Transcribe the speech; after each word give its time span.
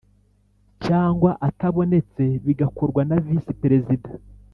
cyangwa 0.85 1.31
atabonetse 1.47 2.23
bigakorwa 2.45 3.01
na 3.09 3.17
VisiPerezida 3.25 4.09